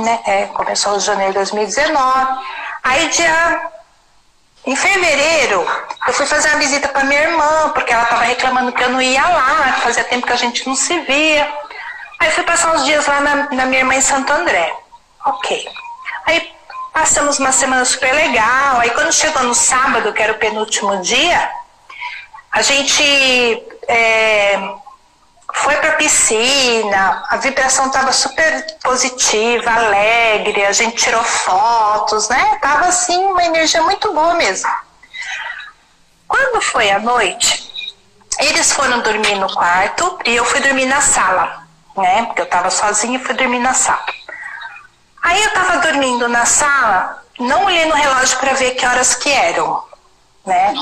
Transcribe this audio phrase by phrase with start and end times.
[0.00, 0.20] né?
[0.26, 2.38] É, começou em janeiro de 2019.
[2.82, 3.70] Aí dia
[4.66, 5.66] em fevereiro,
[6.06, 9.00] eu fui fazer uma visita para minha irmã, porque ela estava reclamando que eu não
[9.00, 11.50] ia lá, que fazia tempo que a gente não se via.
[12.18, 14.70] Aí fui passar uns dias lá na, na minha irmã em Santo André.
[15.24, 15.66] Ok.
[16.26, 16.52] Aí
[16.92, 18.80] passamos uma semana super legal.
[18.80, 21.50] Aí quando chegou no sábado, que era o penúltimo dia,
[22.52, 23.02] a gente
[23.88, 24.58] é,
[25.54, 32.58] foi para piscina, a vibração estava super positiva, alegre, a gente tirou fotos, né?
[32.60, 34.70] Tava assim uma energia muito boa mesmo.
[36.26, 37.94] Quando foi a noite,
[38.38, 41.64] eles foram dormir no quarto e eu fui dormir na sala,
[41.96, 42.24] né?
[42.26, 44.04] Porque eu estava sozinha e fui dormir na sala.
[45.22, 49.30] Aí eu estava dormindo na sala, não olhei no relógio para ver que horas que
[49.30, 49.84] eram,
[50.46, 50.72] né?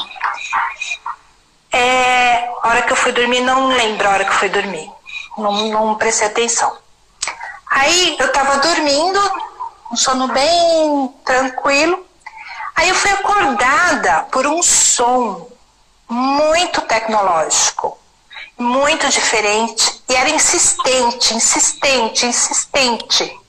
[1.72, 4.90] É, a hora que eu fui dormir, não lembro a hora que eu fui dormir.
[5.36, 6.76] Não, não prestei atenção.
[7.70, 9.20] Aí eu tava dormindo,
[9.92, 12.04] um sono bem tranquilo.
[12.74, 15.48] Aí eu fui acordada por um som
[16.08, 17.98] muito tecnológico,
[18.56, 23.40] muito diferente, e era insistente, insistente, insistente.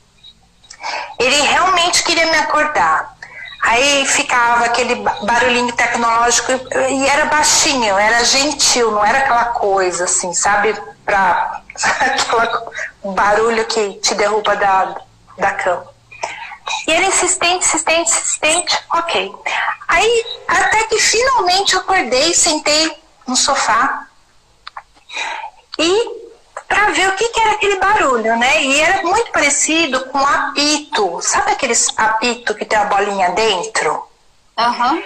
[1.17, 3.17] Ele realmente queria me acordar.
[3.62, 6.52] Aí ficava aquele barulhinho tecnológico
[6.90, 10.74] e era baixinho, era gentil, não era aquela coisa assim, sabe?
[11.06, 11.62] Pra
[12.00, 12.72] aquela
[13.04, 14.96] barulho que te derruba da,
[15.38, 15.88] da cama.
[16.88, 19.36] E era insistente, insistente, insistente, ok.
[19.88, 22.96] Aí até que finalmente eu acordei, sentei
[23.28, 24.08] no sofá
[25.78, 26.19] e
[26.70, 28.64] para ver o que, que, era aquele barulho, né?
[28.64, 31.20] E era muito parecido com apito.
[31.22, 34.08] Sabe aqueles apito que tem a bolinha dentro?
[34.58, 34.94] Aham.
[34.94, 35.03] Uhum.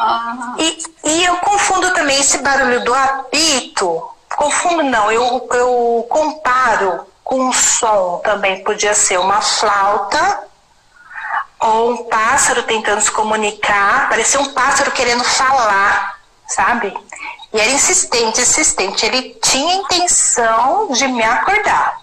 [0.00, 0.54] Uhum.
[0.58, 4.10] E, e eu confundo também esse barulho do apito.
[4.36, 8.62] Confundo não, eu, eu comparo com um som também.
[8.62, 10.44] Podia ser uma flauta
[11.60, 14.08] ou um pássaro tentando se comunicar.
[14.08, 16.92] Parecia um pássaro querendo falar, sabe?
[17.52, 19.04] E era insistente, insistente.
[19.04, 22.00] Ele tinha intenção de me acordar.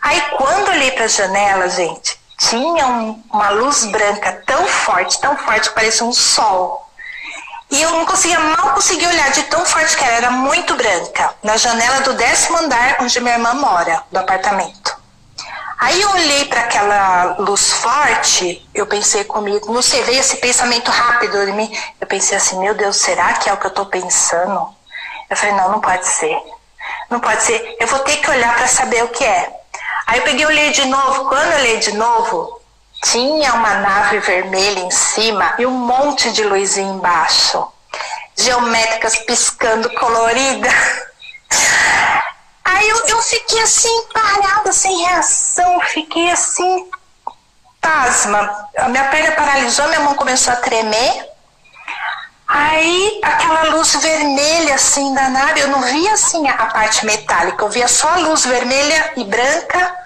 [0.00, 5.36] Aí quando olhei para a janela, gente, tinha um, uma luz branca tão forte, tão
[5.36, 6.88] forte, que parecia um sol.
[7.70, 11.34] E eu não conseguia, mal conseguia olhar de tão forte que era, era muito branca,
[11.42, 14.97] na janela do décimo andar onde minha irmã mora, do apartamento.
[15.78, 20.90] Aí eu olhei para aquela luz forte, eu pensei comigo, não sei, veio esse pensamento
[20.90, 21.78] rápido em mim.
[22.00, 24.68] Eu pensei assim, meu Deus, será que é o que eu estou pensando?
[25.30, 26.36] Eu falei, não, não pode ser.
[27.08, 27.76] Não pode ser.
[27.78, 29.52] Eu vou ter que olhar para saber o que é.
[30.06, 31.26] Aí eu peguei e olhei de novo.
[31.26, 32.60] Quando eu olhei de novo,
[33.04, 37.66] tinha uma nave vermelha em cima e um monte de luzinha embaixo.
[38.36, 40.68] Geométricas piscando colorida.
[43.48, 46.90] Fiquei assim, parada, sem reação, fiquei assim,
[47.80, 48.68] pasma.
[48.76, 51.30] A minha perna paralisou, minha mão começou a tremer.
[52.46, 57.70] Aí aquela luz vermelha assim da nave, eu não via assim a parte metálica, eu
[57.70, 59.96] via só a luz vermelha e branca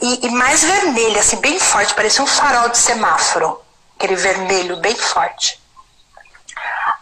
[0.00, 3.60] e, e mais vermelha, assim, bem forte, parecia um farol de semáforo,
[3.98, 5.60] aquele vermelho bem forte.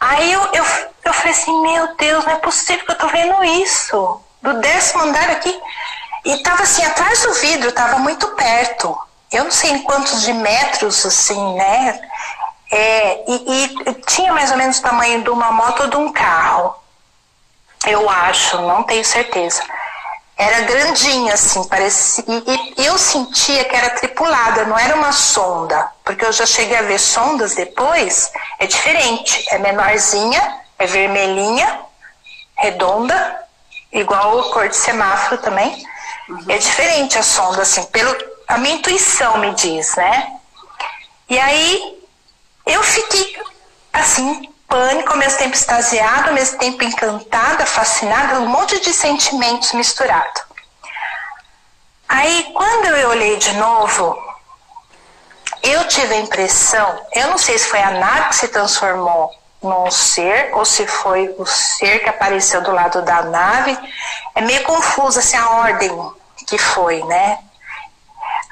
[0.00, 0.64] Aí eu, eu,
[1.04, 5.02] eu falei assim, meu Deus, não é possível que eu tô vendo isso do décimo
[5.02, 5.58] andar aqui.
[6.24, 8.96] E tava assim, atrás do vidro, tava muito perto.
[9.32, 12.00] Eu não sei em quantos de metros, assim, né?
[12.70, 16.12] É, e, e, tinha mais ou menos o tamanho de uma moto ou de um
[16.12, 16.74] carro.
[17.86, 19.62] Eu acho, não tenho certeza.
[20.36, 22.24] Era grandinho, assim, parecia.
[22.26, 25.90] E, e eu sentia que era tripulada, não era uma sonda.
[26.04, 29.44] Porque eu já cheguei a ver sondas depois, é diferente.
[29.50, 31.80] É menorzinha, é vermelhinha,
[32.56, 33.43] redonda,
[33.94, 35.86] igual a cor de semáforo também.
[36.28, 36.44] Uhum.
[36.48, 38.14] É diferente a sonda, assim, pelo
[38.46, 40.36] a minha intuição me diz, né?
[41.30, 41.98] E aí
[42.66, 43.42] eu fiquei
[43.92, 49.72] assim, pânico, ao mesmo tempo extasiado, ao mesmo tempo encantada, fascinada, um monte de sentimentos
[49.72, 50.42] misturados.
[52.08, 54.18] Aí quando eu olhei de novo,
[55.62, 59.30] eu tive a impressão, eu não sei se foi a nave que se transformou
[59.64, 63.76] num ser ou se foi o ser que apareceu do lado da nave.
[64.34, 65.90] É meio confuso assim a ordem
[66.46, 67.38] que foi, né?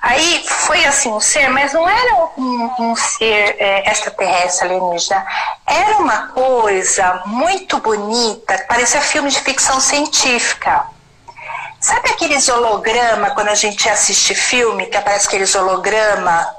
[0.02, 5.24] Aí foi assim um ser, mas não era um, um ser é, extraterrestre alienígena.
[5.64, 10.86] Era uma coisa muito bonita, parecia filme de ficção científica.
[11.78, 16.52] Sabe aqueles holograma quando a gente assiste filme, que aparece aqueles holograma?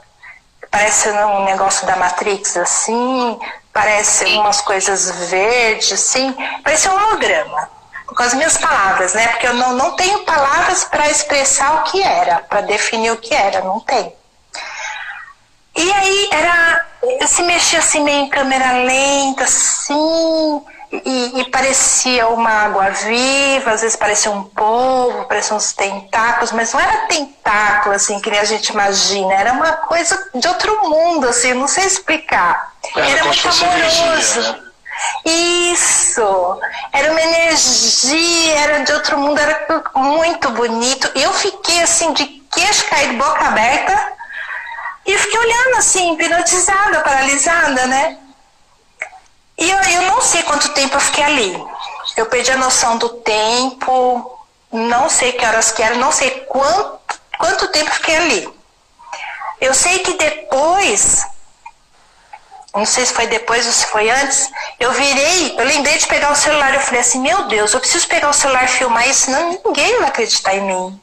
[0.71, 3.39] Parece um negócio da Matrix assim,
[3.73, 6.33] parece umas coisas verdes, assim,
[6.63, 7.69] parece um holograma.
[8.15, 9.27] com as minhas palavras, né?
[9.29, 13.33] Porque eu não, não tenho palavras para expressar o que era, para definir o que
[13.33, 14.13] era, não tem.
[15.75, 16.85] E aí era,
[17.19, 20.61] eu se mexia assim meio em câmera lenta, assim,
[21.05, 26.71] e, e, parecia uma água viva, às vezes parecia um polvo, parecia uns tentáculos, mas
[26.71, 31.27] não era tentáculo assim que nem a gente imagina, era uma coisa de outro mundo,
[31.27, 32.73] assim, não sei explicar.
[32.95, 33.73] Era, era muito amoroso.
[33.73, 34.59] Energia, né?
[35.25, 36.59] Isso,
[36.91, 41.09] era uma energia, era de outro mundo, era muito bonito.
[41.15, 44.13] Eu fiquei assim, de queixo caído, boca aberta,
[45.05, 48.17] e fiquei olhando assim, hipnotizada, paralisada, né?
[49.57, 51.65] E eu, eu não sei quanto tempo eu fiquei ali.
[52.17, 54.39] Eu perdi a noção do tempo,
[54.71, 58.53] não sei que horas que era, não sei quanto, quanto tempo eu fiquei ali.
[59.61, 61.23] Eu sei que depois,
[62.73, 66.31] não sei se foi depois ou se foi antes, eu virei, eu lembrei de pegar
[66.31, 69.25] o celular, eu falei assim, meu Deus, eu preciso pegar o celular e filmar isso,
[69.25, 71.01] senão ninguém vai acreditar em mim.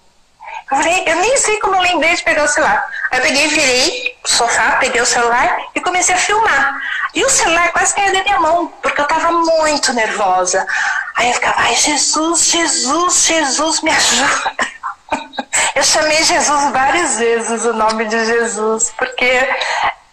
[0.70, 2.86] Eu falei, eu nem sei como eu lembrei de pegar o celular.
[3.10, 6.80] Aí eu peguei, virei sofá, peguei o celular e comecei a filmar.
[7.14, 10.66] E o celular quase caiu da minha mão, porque eu estava muito nervosa.
[11.16, 14.56] Aí eu ficava, ai, Jesus, Jesus, Jesus, me ajuda.
[15.74, 19.48] Eu chamei Jesus várias vezes, o nome de Jesus, porque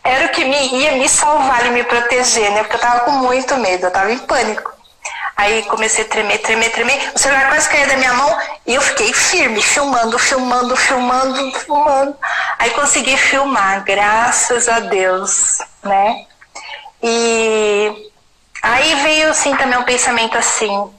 [0.04, 2.63] era o que me ia me salvar e me proteger, né?
[2.63, 4.76] Porque eu estava com muito medo, eu estava em pânico.
[5.38, 7.12] Aí comecei a tremer, tremer, tremer.
[7.13, 12.18] O celular quase caiu da minha mão e eu fiquei firme, filmando, filmando, filmando, filmando.
[12.57, 16.25] Aí consegui filmar, graças a Deus, né?
[17.04, 18.12] E
[18.63, 20.92] aí veio assim também um pensamento assim.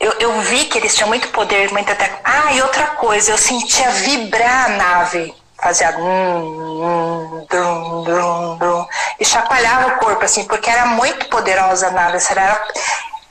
[0.00, 1.96] Eu, eu vi que eles tinham muito poder, muita.
[2.24, 8.86] Ah, e outra coisa, eu sentia vibrar a nave fazia dum, dum, dum,
[9.18, 12.18] e chacoalhava o corpo, assim, porque era muito poderosa a nave.
[12.30, 12.68] Era,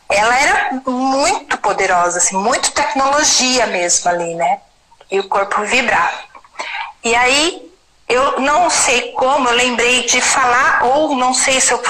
[0.10, 4.60] ela era muito poderosa, assim, muito tecnologia mesmo ali, né?
[5.10, 6.20] E o corpo vibrava.
[7.04, 7.72] E aí,
[8.08, 11.82] eu não sei como, eu lembrei de falar, ou não sei se eu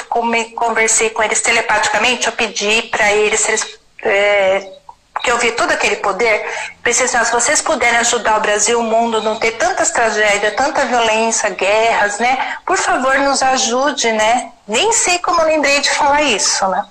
[0.55, 4.78] conversei com eles telepaticamente, eu pedi para eles se eles é,
[5.19, 6.49] porque eu vi todo aquele poder,
[6.81, 10.85] pensei assim, se vocês puderem ajudar o Brasil, o mundo, não ter tantas tragédias, tanta
[10.85, 12.55] violência, guerras, né?
[12.65, 14.53] Por favor, nos ajude, né?
[14.65, 16.85] Nem sei como eu lembrei de falar isso, né?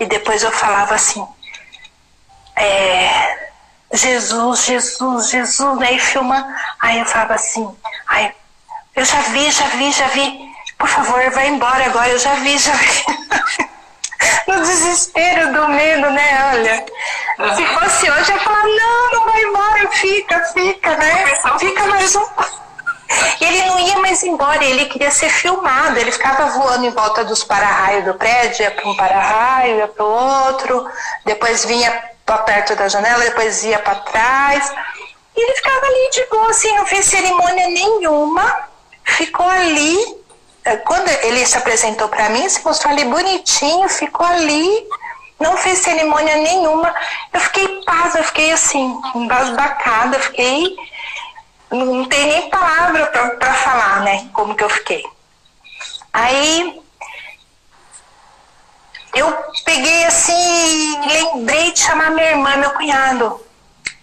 [0.00, 1.22] E depois eu falava assim,
[2.56, 3.50] é,
[3.92, 5.92] Jesus, Jesus, Jesus, né?
[5.92, 6.48] E filma,
[6.80, 7.70] aí eu falava assim,
[8.08, 8.32] aí,
[8.96, 12.56] eu já vi, já vi, já vi, por favor, vai embora agora, eu já vi,
[12.56, 13.04] já vi.
[14.46, 16.52] no desespero do medo, né?
[16.52, 21.34] Olha, se fosse hoje, eu ia falar: não, não vai embora, fica, fica, né?
[21.58, 22.24] Fica mais um.
[23.40, 25.98] Ele não ia mais embora, ele queria ser filmado.
[25.98, 30.04] Ele ficava voando em volta dos para-raios do prédio, ia para um para-raio, ia para
[30.04, 30.88] o outro,
[31.24, 31.92] depois vinha
[32.24, 34.72] para perto da janela, depois ia para trás.
[35.36, 38.68] E ele ficava ali de boa, assim, não fez cerimônia nenhuma,
[39.04, 40.23] ficou ali
[40.84, 44.88] quando ele se apresentou para mim, se mostrou ali bonitinho, ficou ali,
[45.38, 46.94] não fez cerimônia nenhuma.
[47.32, 50.76] Eu fiquei paz, eu fiquei assim, embasbacada, fiquei.
[51.70, 54.28] Não tem nem palavra para falar, né?
[54.32, 55.04] Como que eu fiquei.
[56.12, 56.80] Aí
[59.14, 63.40] eu peguei assim, lembrei de chamar minha irmã, meu cunhado.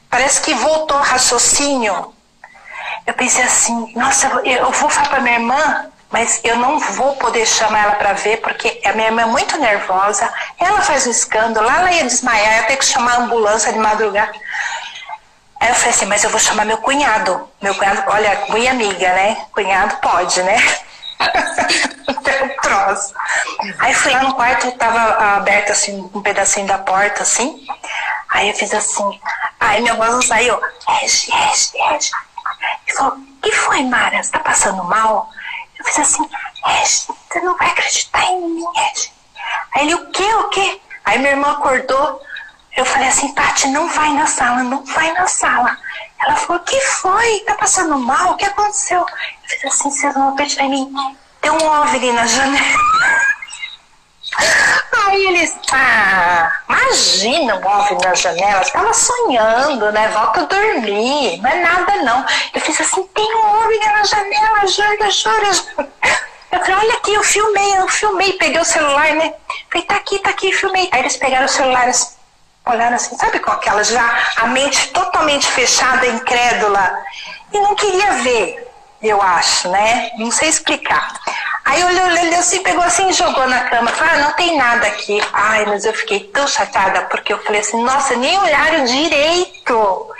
[0.10, 2.14] Parece que voltou o raciocínio.
[3.08, 7.46] Eu pensei assim, nossa, eu vou falar para minha irmã mas eu não vou poder
[7.46, 11.70] chamar ela para ver porque a minha irmã é muito nervosa, ela faz um escândalo,
[11.70, 14.34] ela ia desmaiar, eu tenho que chamar a ambulância de madrugada.
[15.62, 17.48] Aí eu falei assim, mas eu vou chamar meu cunhado.
[17.62, 19.46] Meu cunhado, olha, minha amiga, né?
[19.54, 20.58] Cunhado pode, né?
[22.24, 23.14] Tem um troço.
[23.78, 27.64] Aí fui lá no quarto, tava aberto assim, um pedacinho da porta, assim.
[28.32, 29.20] Aí eu fiz assim.
[29.60, 30.60] Aí minha voz saiu.
[30.88, 32.12] Regi, Regi, Regi.
[32.88, 34.24] Ele falou, que foi, Mara?
[34.24, 35.30] Você tá passando mal?
[35.92, 36.30] Fiz assim,
[36.64, 39.12] Regis, você não vai acreditar em mim, Regis.
[39.76, 40.82] Aí ele, o quê, o quê?
[41.04, 42.22] Aí minha irmã acordou,
[42.78, 45.78] eu falei assim, Tati, não vai na sala, não vai na sala.
[46.24, 47.40] Ela falou, o que foi?
[47.42, 48.32] Tá passando mal?
[48.32, 49.00] O que aconteceu?
[49.00, 51.18] Eu fiz assim, vocês não acreditar em mim.
[51.42, 52.66] Tem um OVNI na janela.
[54.94, 60.08] Aí eles, ah, imagina um OVNI na janela, estava sonhando, né?
[60.10, 62.26] Volta a dormir, não é nada não.
[62.54, 65.92] Eu fiz assim, tem um OVNI na janela, jura, jura.
[66.52, 69.34] Eu falei, olha aqui, eu filmei, eu filmei, peguei o celular, né?
[69.72, 70.90] Falei, tá aqui, tá aqui, filmei.
[70.92, 72.16] Aí eles pegaram o celular, assim,
[72.66, 76.94] olharam assim, sabe com aquela já, a mente totalmente fechada, incrédula,
[77.54, 78.68] e não queria ver,
[79.02, 80.12] eu acho, né?
[80.18, 81.14] Não sei explicar.
[81.64, 83.92] Aí olhou, olhou assim, pegou assim jogou na cama.
[83.92, 85.22] Falei, ah, não tem nada aqui.
[85.32, 90.12] Ai, mas eu fiquei tão chateada porque eu falei assim, nossa, nem olharam direito.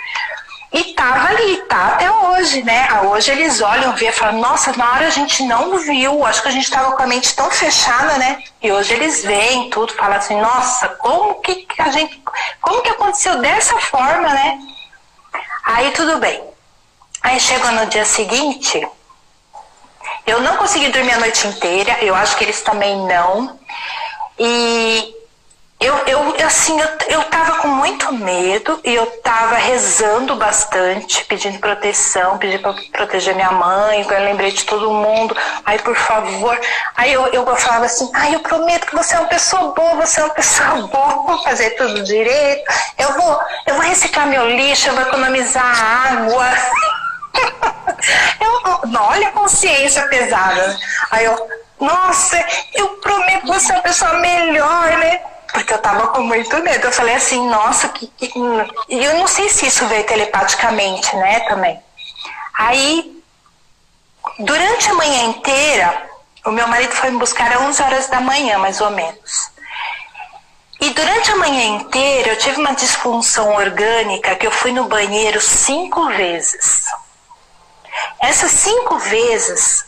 [0.72, 2.88] E tava ali, tá até hoje, né?
[2.90, 6.48] Ah, hoje eles olham, vê falam, nossa, na hora a gente não viu, acho que
[6.48, 8.42] a gente tava com a mente tão fechada, né?
[8.62, 12.22] E hoje eles veem tudo, falam assim, nossa, como que a gente.
[12.62, 14.58] Como que aconteceu dessa forma, né?
[15.64, 16.42] Aí tudo bem.
[17.22, 18.80] Aí chegou no dia seguinte,
[20.26, 23.58] eu não consegui dormir a noite inteira, eu acho que eles também não.
[24.38, 25.14] E
[25.82, 31.58] eu, eu assim, eu, eu tava com muito medo e eu tava rezando bastante, pedindo
[31.58, 36.58] proteção, pedindo para proteger minha mãe, eu lembrei de todo mundo, aí por favor.
[36.96, 40.20] Aí eu, eu falava assim, ai, eu prometo que você é uma pessoa boa, você
[40.20, 42.62] é uma pessoa boa, vou fazer tudo direito,
[42.98, 46.46] eu vou, eu vou reciclar meu lixo, eu vou economizar água.
[49.42, 50.78] consciência pesada.
[51.10, 51.48] Aí eu,
[51.80, 52.44] nossa,
[52.74, 55.20] eu prometo você é uma pessoa melhor, né?
[55.52, 56.86] porque eu tava com muito medo.
[56.86, 58.32] Eu falei assim, nossa, que, que...
[58.88, 61.78] E eu não sei se isso veio telepaticamente, né, também.
[62.58, 63.22] Aí,
[64.38, 66.10] durante a manhã inteira,
[66.46, 69.52] o meu marido foi me buscar às 11 horas da manhã, mais ou menos.
[70.80, 75.40] E durante a manhã inteira, eu tive uma disfunção orgânica que eu fui no banheiro
[75.40, 76.86] cinco vezes.
[78.20, 79.84] Essas cinco vezes,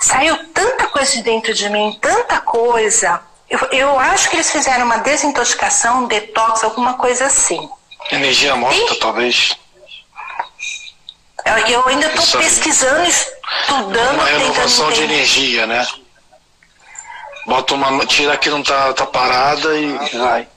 [0.00, 3.20] saiu tanta coisa de dentro de mim, tanta coisa,
[3.52, 7.68] eu, eu acho que eles fizeram uma desintoxicação, um detox, alguma coisa assim.
[8.10, 9.58] Energia morta, e, talvez.
[11.68, 15.86] Eu, ainda estou pesquisando, estudando, uma renovação de energia, né?
[17.44, 18.06] Bota uma.
[18.06, 20.48] Tira que não tá, tá parada e vai.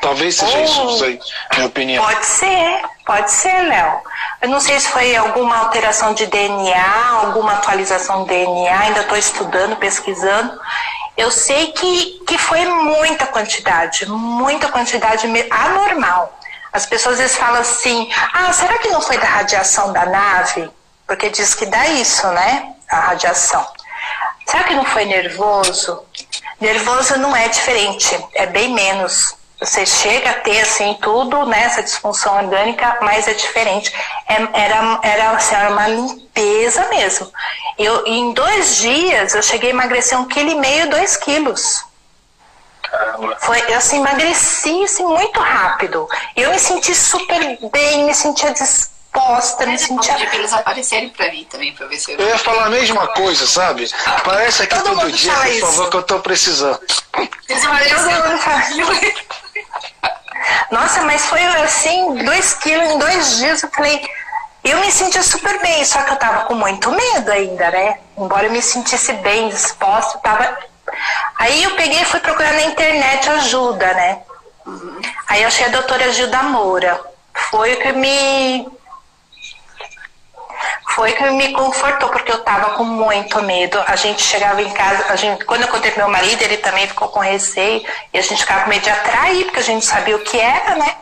[0.00, 1.20] Talvez seja oh, isso, não sei,
[1.52, 2.04] minha opinião.
[2.04, 4.00] Pode ser, pode ser, Léo.
[4.40, 9.16] Eu não sei se foi alguma alteração de DNA, alguma atualização de DNA, ainda estou
[9.16, 10.58] estudando, pesquisando.
[11.16, 16.38] Eu sei que, que foi muita quantidade, muita quantidade anormal.
[16.72, 20.70] As pessoas às vezes falam assim: ah, será que não foi da radiação da nave?
[21.06, 22.74] Porque diz que dá isso, né?
[22.88, 23.66] A radiação.
[24.46, 26.04] Será que não foi nervoso?
[26.60, 29.34] Nervoso não é diferente, é bem menos.
[29.60, 33.92] Você chega a ter assim tudo, né, essa disfunção orgânica, mas é diferente.
[34.28, 37.32] É, era, era, assim, era uma limpeza mesmo.
[37.76, 41.84] Eu, em dois dias eu cheguei a emagrecer um quilo e meio, dois quilos.
[42.82, 43.36] Caramba.
[43.40, 46.08] Foi, eu assim, emagreci assim, muito rápido.
[46.36, 50.18] Eu me senti super bem, me sentia disposta, me sentia.
[50.18, 52.18] Eu eles aparecerem pra mim também, pra ver se eu.
[52.18, 53.90] Eu ia falar a mesma coisa, sabe?
[54.06, 56.80] Aparece aqui todo, todo dia, por favor, que eu tô precisando.
[57.48, 57.64] Eles
[60.70, 63.62] Nossa, mas foi assim, dois quilos em dois dias.
[63.62, 64.06] Eu falei,
[64.64, 67.98] eu me sentia super bem, só que eu tava com muito medo ainda, né?
[68.16, 70.58] Embora eu me sentisse bem, disposta, tava.
[71.38, 74.18] Aí eu peguei e fui procurar na internet ajuda, né?
[75.28, 77.00] Aí eu achei a doutora Gilda Moura.
[77.50, 78.68] Foi o que me.
[80.94, 83.82] Foi que me confortou, porque eu tava com muito medo.
[83.86, 86.86] A gente chegava em casa, a gente, quando eu contei pro meu marido, ele também
[86.88, 90.16] ficou com receio, e a gente ficava com medo de atrair, porque a gente sabia
[90.16, 90.96] o que era, né?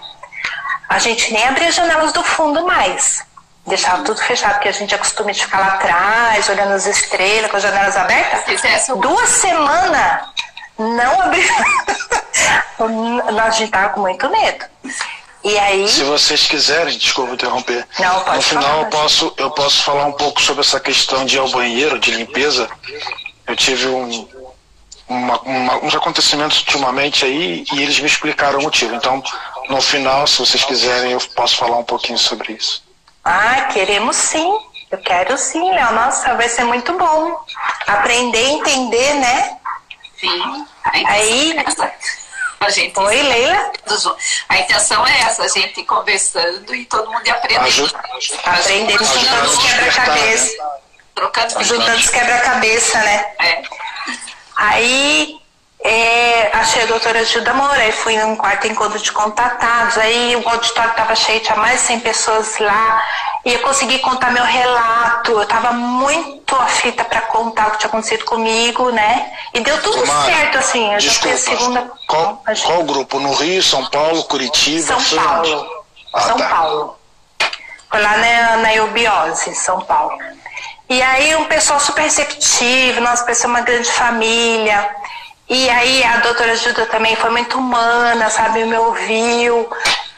[0.88, 3.25] A gente nem abria as janelas do fundo mais
[3.66, 7.50] deixava tudo fechado, porque a gente é costume de ficar lá atrás, olhando as estrelas,
[7.50, 8.87] com as janelas abertas.
[9.00, 10.23] Duas semanas
[10.78, 11.49] não abriu.
[13.43, 14.64] a gente tava com muito medo.
[15.47, 15.88] E aí.
[15.88, 17.87] Se vocês quiserem, desculpa interromper.
[18.00, 21.25] Não, pode No final falar, eu posso, eu posso falar um pouco sobre essa questão
[21.25, 22.69] de ir ao banheiro, de limpeza.
[23.47, 24.29] Eu tive um,
[25.09, 28.97] uma, uma, uns acontecimentos ultimamente aí e eles me explicaram o motivo.
[28.97, 29.23] Então,
[29.69, 32.83] no final, se vocês quiserem, eu posso falar um pouquinho sobre isso.
[33.25, 34.53] Ah, queremos sim.
[34.91, 35.93] Eu quero sim, Léo.
[35.93, 37.41] Nossa, vai ser muito bom.
[37.87, 39.59] Aprender a entender, né?
[40.19, 40.67] Sim.
[41.07, 41.55] Aí.
[42.66, 43.73] A gente Oi, Leila?
[44.49, 47.94] A intenção é essa, a gente conversando e todo mundo aprendendo.
[48.44, 50.56] Aprendendo juntando os quebra-cabeça.
[50.56, 50.68] Né?
[51.14, 53.32] Trocando Juntando os quebra-cabeça, né?
[53.38, 53.62] É.
[54.56, 55.40] Aí
[55.85, 59.97] é, achei a doutora Gilda Moura e fui num quarto encontro de contatados.
[59.99, 63.02] Aí o auditório estava cheio, tinha mais de 100 pessoas lá.
[63.45, 65.33] E eu consegui contar meu relato.
[65.33, 69.33] Eu estava muito aflita para contar o que tinha acontecido comigo, né?
[69.54, 70.92] E deu tudo certo, assim.
[70.92, 71.92] Eu desculpa, já fui a segunda.
[72.09, 73.21] Qual, qual grupo?
[73.21, 74.99] No Rio, São Paulo, Curitiba?
[74.99, 75.85] São Paulo.
[76.12, 76.49] Ah, São tá.
[76.49, 76.99] Paulo.
[77.88, 80.18] Foi lá na, na Eubiose, São Paulo.
[80.88, 84.88] E aí um pessoal super receptivo, nossa, parecia uma grande família.
[85.49, 88.65] E aí a doutora Gilda também foi muito humana, sabe?
[88.65, 89.69] Me ouviu.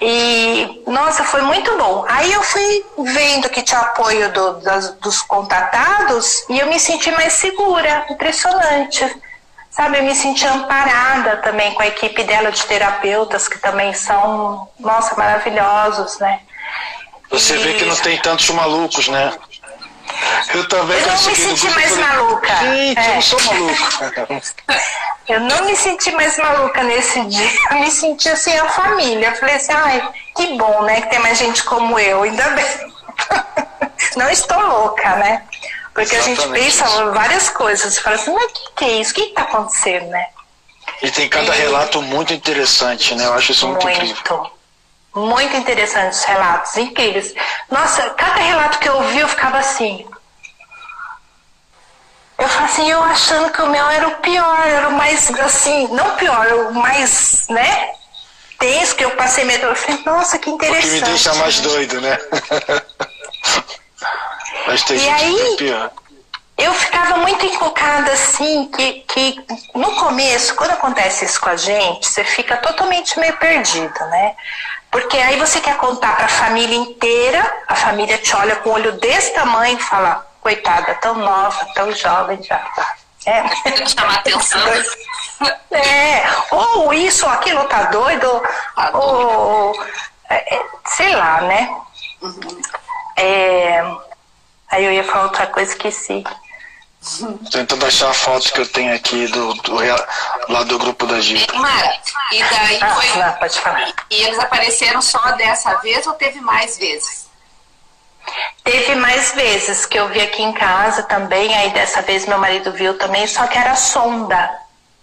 [0.01, 2.05] E, nossa, foi muito bom.
[2.09, 7.11] Aí eu fui vendo que tinha apoio do, das, dos contatados e eu me senti
[7.11, 9.05] mais segura, impressionante.
[9.71, 14.69] Sabe, eu me senti amparada também com a equipe dela de terapeutas, que também são,
[14.79, 16.41] nossa, maravilhosos, né?
[17.31, 17.59] Você e...
[17.59, 19.33] vê que não tem tantos malucos, né?
[20.55, 22.57] Eu também eu não me senti mais maluca.
[22.57, 23.11] Gente, é.
[23.11, 24.29] eu não sou maluca.
[25.29, 27.51] eu não me senti mais maluca nesse dia.
[27.71, 29.29] Eu me senti assim, a família.
[29.29, 31.03] Eu falei assim, ai, que bom, né?
[31.03, 32.95] Que tem mais gente como eu, ainda bem.
[34.17, 35.43] não estou louca, né?
[35.93, 36.41] Porque Exatamente.
[36.41, 39.11] a gente pensa várias coisas, fala assim, mas o que, que, é isso?
[39.11, 40.27] O que está acontecendo, né?
[41.03, 41.59] E tem cada e...
[41.59, 43.27] relato muito interessante, né?
[43.27, 44.51] Eu acho isso muito, muito incrível.
[45.15, 47.35] Muito interessantes os relatos, incríveis.
[47.71, 50.07] Nossa, cada relato que eu ouvi eu ficava assim.
[52.59, 56.47] Assim, eu achando que o meu era o pior, era o mais, assim, não pior,
[56.71, 57.93] o mais, né?
[58.59, 59.67] Tenso que eu passei medo.
[59.67, 60.87] Eu falei, nossa, que interessante.
[60.87, 62.19] O que me deixa mais doido, né?
[64.67, 65.57] Mas tem e aí,
[66.59, 69.41] eu ficava muito encucada assim, que, que
[69.75, 74.35] no começo, quando acontece isso com a gente, você fica totalmente meio perdido, né?
[74.91, 78.73] Porque aí você quer contar para a família inteira, a família te olha com o
[78.73, 82.65] olho desse tamanho e fala, coitada, tão nova, tão jovem já.
[83.27, 83.87] É.
[83.87, 84.61] Chamar atenção.
[85.71, 88.43] É, ou isso, ou aquilo tá doido,
[88.75, 89.73] tá ou,
[90.29, 91.77] é, é, sei lá, né?
[92.21, 92.63] Uhum.
[93.15, 93.85] É,
[94.71, 96.25] Aí eu ia falar outra coisa, esqueci.
[97.51, 99.77] Tentando achar a foto que eu tenho aqui do, do
[100.49, 101.55] lá do grupo da Gita.
[101.55, 102.01] Mara,
[102.33, 103.23] e daí ah, foi.
[103.23, 103.93] Não, pode falar.
[104.11, 107.28] E eles apareceram só dessa vez ou teve mais vezes?
[108.65, 112.73] Teve mais vezes que eu vi aqui em casa também, aí dessa vez meu marido
[112.73, 114.51] viu também, só que era sonda.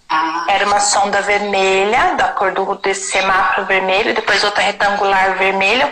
[0.07, 0.45] Ah.
[0.49, 5.91] Era uma sonda vermelha, da cor do, desse semáforo vermelho, depois outra retangular vermelho,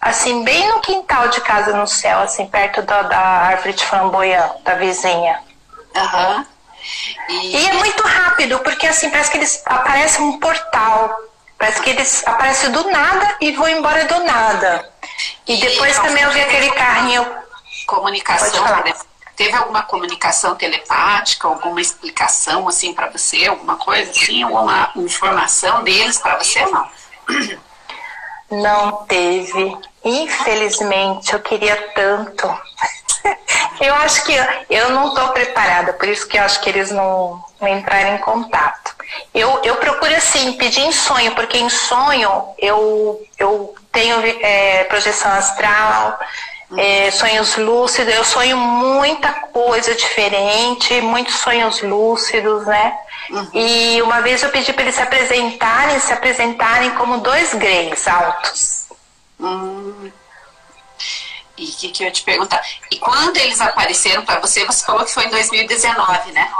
[0.00, 4.50] assim, bem no quintal de casa no céu, assim, perto da, da árvore de flamboyant
[4.64, 5.38] da vizinha.
[5.96, 6.44] Uhum.
[7.28, 7.56] E...
[7.56, 7.68] e...
[7.68, 11.16] é muito rápido, porque assim, parece que eles aparecem um portal.
[11.56, 14.90] Parece que eles aparecem do nada e vão embora do nada.
[15.46, 17.44] E, e depois também eu vi aquele carrinho.
[17.86, 18.64] Comunicação,
[19.36, 26.18] teve alguma comunicação telepática, alguma explicação assim para você, alguma coisa assim, alguma informação deles
[26.18, 26.88] para você não?
[28.50, 29.76] Não teve.
[30.04, 32.46] Infelizmente, eu queria tanto.
[33.80, 34.32] eu acho que
[34.70, 38.18] eu não estou preparada, por isso que eu acho que eles não, não entraram em
[38.18, 38.94] contato.
[39.32, 45.32] Eu, eu procuro assim, pedir em sonho, porque em sonho eu, eu tenho é, projeção
[45.32, 46.20] astral,
[46.76, 52.98] é, sonhos lúcidos, eu sonho muita coisa diferente, muitos sonhos lúcidos, né?
[53.30, 53.50] Uhum.
[53.54, 58.88] E uma vez eu pedi para eles se apresentarem, se apresentarem como dois greys altos.
[59.40, 60.10] Hum.
[61.56, 62.60] E o que, que eu ia te perguntar?
[62.90, 66.50] E quando eles apareceram para você, você falou que foi em 2019, né?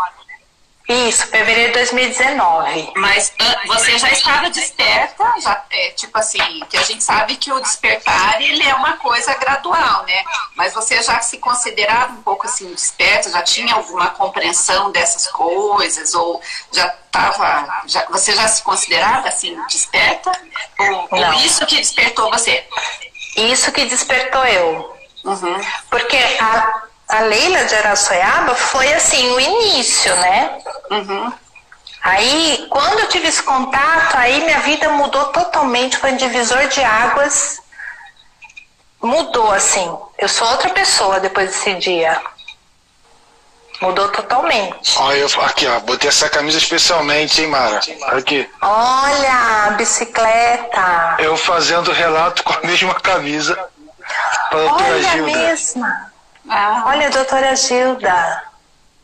[0.87, 2.92] Isso, fevereiro de 2019.
[2.97, 7.51] Mas ah, você já estava desperta, já, é, tipo assim, que a gente sabe que
[7.51, 10.25] o despertar ele é uma coisa gradual, né?
[10.55, 16.12] Mas você já se considerava um pouco assim desperta, já tinha alguma compreensão dessas coisas
[16.12, 20.33] ou já estava, já, você já se considerava assim desperta?
[20.79, 22.62] Ou, ou, isso que despertou você?
[23.37, 24.94] Isso que despertou eu.
[25.25, 25.61] Uhum.
[25.88, 30.58] Porque a, a Leila de Araçoiaba foi assim o início, né?
[30.90, 31.32] Uhum.
[32.02, 36.82] Aí, quando eu tive esse contato, aí minha vida mudou totalmente, foi um divisor de
[36.82, 37.60] águas.
[39.02, 39.90] Mudou, assim.
[40.18, 42.20] Eu sou outra pessoa depois desse dia.
[43.80, 44.98] Mudou totalmente.
[44.98, 47.80] Olha, eu, aqui, ó, botei essa camisa especialmente, hein, Mara?
[48.08, 48.48] Aqui.
[48.60, 51.16] Olha, bicicleta.
[51.18, 53.58] Eu fazendo relato com a mesma camisa.
[54.52, 56.13] Olha a mesma.
[56.48, 56.85] Ah.
[56.87, 58.42] Olha, doutora Gilda.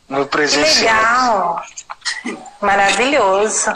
[0.09, 1.63] No presencial.
[2.23, 2.45] Que legal.
[2.61, 3.73] Maravilhoso.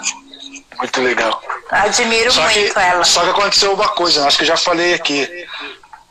[0.79, 1.43] Muito legal.
[1.71, 3.05] Admiro só muito que, ela.
[3.05, 5.47] Só que aconteceu uma coisa, acho que eu já falei aqui.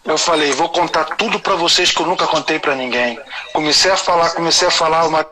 [0.06, 3.20] Eu falei, vou contar tudo para vocês que eu nunca contei para ninguém.
[3.54, 5.26] Comecei a falar, comecei a falar uma